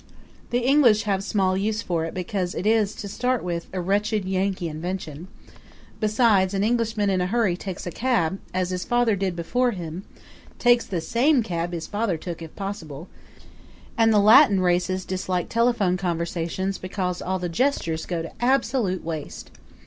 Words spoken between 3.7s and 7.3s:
a wretched Yankee invention; besides, an Englishman in a